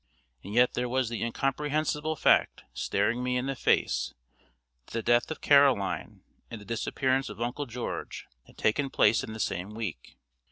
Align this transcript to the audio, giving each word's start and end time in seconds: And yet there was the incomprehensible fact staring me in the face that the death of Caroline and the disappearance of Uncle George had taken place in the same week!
And 0.43 0.51
yet 0.51 0.73
there 0.73 0.89
was 0.89 1.09
the 1.09 1.21
incomprehensible 1.21 2.15
fact 2.15 2.63
staring 2.73 3.21
me 3.21 3.37
in 3.37 3.45
the 3.45 3.55
face 3.55 4.15
that 4.87 4.93
the 4.93 5.03
death 5.03 5.29
of 5.29 5.41
Caroline 5.41 6.23
and 6.49 6.59
the 6.59 6.65
disappearance 6.65 7.29
of 7.29 7.39
Uncle 7.39 7.67
George 7.67 8.25
had 8.47 8.57
taken 8.57 8.89
place 8.89 9.23
in 9.23 9.33
the 9.33 9.39
same 9.39 9.75
week! 9.75 10.17